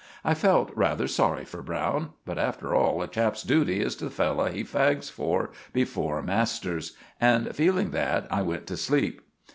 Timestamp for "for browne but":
1.45-2.39